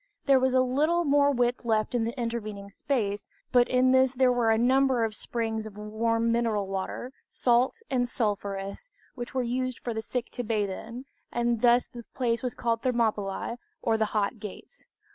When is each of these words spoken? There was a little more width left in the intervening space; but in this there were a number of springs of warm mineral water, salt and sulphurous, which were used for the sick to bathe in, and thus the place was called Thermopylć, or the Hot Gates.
There 0.25 0.39
was 0.39 0.55
a 0.55 0.61
little 0.61 1.03
more 1.05 1.29
width 1.29 1.63
left 1.63 1.93
in 1.93 2.05
the 2.05 2.19
intervening 2.19 2.71
space; 2.71 3.29
but 3.51 3.69
in 3.69 3.91
this 3.91 4.15
there 4.15 4.31
were 4.31 4.49
a 4.49 4.57
number 4.57 5.03
of 5.03 5.13
springs 5.13 5.67
of 5.67 5.77
warm 5.77 6.31
mineral 6.31 6.65
water, 6.65 7.13
salt 7.29 7.83
and 7.87 8.09
sulphurous, 8.09 8.89
which 9.13 9.35
were 9.35 9.43
used 9.43 9.77
for 9.83 9.93
the 9.93 10.01
sick 10.01 10.31
to 10.31 10.43
bathe 10.43 10.71
in, 10.71 11.05
and 11.31 11.61
thus 11.61 11.85
the 11.87 12.03
place 12.15 12.41
was 12.41 12.55
called 12.55 12.81
Thermopylć, 12.81 13.59
or 13.83 13.95
the 13.95 14.05
Hot 14.17 14.39
Gates. 14.39 14.87